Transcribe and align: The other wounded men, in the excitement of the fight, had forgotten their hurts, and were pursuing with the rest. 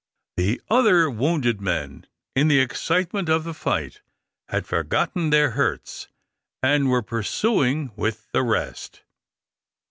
The 0.35 0.59
other 0.67 1.11
wounded 1.11 1.61
men, 1.61 2.07
in 2.35 2.47
the 2.47 2.57
excitement 2.57 3.29
of 3.29 3.43
the 3.43 3.53
fight, 3.53 4.01
had 4.49 4.65
forgotten 4.65 5.29
their 5.29 5.51
hurts, 5.51 6.07
and 6.63 6.89
were 6.89 7.03
pursuing 7.03 7.91
with 7.95 8.25
the 8.31 8.41
rest. 8.41 9.03